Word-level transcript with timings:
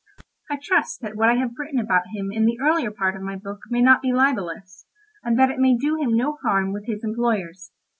I 0.49 0.57
trust 0.59 1.01
that 1.01 1.15
what 1.15 1.29
I 1.29 1.35
have 1.35 1.51
written 1.59 1.77
about 1.79 2.07
him 2.11 2.31
in 2.31 2.47
the 2.47 2.57
earlier 2.59 2.89
part 2.89 3.15
of 3.15 3.21
my 3.21 3.35
book 3.35 3.59
may 3.69 3.83
not 3.83 4.01
be 4.01 4.11
libellous, 4.11 4.87
and 5.23 5.37
that 5.37 5.51
it 5.51 5.59
may 5.59 5.77
do 5.77 5.95
him 5.95 6.17
no 6.17 6.39
harm 6.41 6.73
with 6.73 6.87
his 6.87 7.03
employers. 7.03 7.69